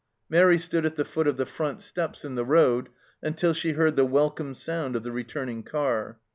[0.31, 2.89] Mairi stood at the foot of the front steps in the road
[3.21, 6.17] until she heard the welcome sound of the returning car.